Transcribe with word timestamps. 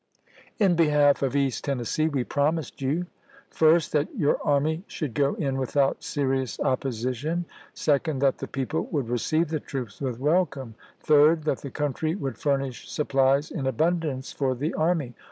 In 0.57 0.75
behalf 0.75 1.21
of 1.21 1.35
East 1.35 1.63
Tennessee 1.65 2.07
we 2.07 2.23
promised 2.23 2.81
you: 2.81 3.05
first, 3.51 3.91
that 3.91 4.11
your 4.17 4.41
army 4.43 4.83
should 4.87 5.13
go 5.13 5.35
in 5.35 5.57
without 5.59 6.01
serious 6.01 6.59
opposition; 6.59 7.45
second, 7.75 8.19
that 8.23 8.39
the 8.39 8.47
people 8.47 8.87
would 8.87 9.09
receive 9.09 9.49
the 9.49 9.59
troops 9.59 10.01
with 10.01 10.19
welcome; 10.19 10.73
third, 11.01 11.43
that 11.43 11.59
the 11.59 11.69
country 11.69 12.15
would 12.15 12.39
furnish 12.39 12.89
suppUes 12.89 13.51
in 13.51 13.67
abundance 13.67 14.31
for 14.33 14.55
the 14.55 14.73
army. 14.73 15.13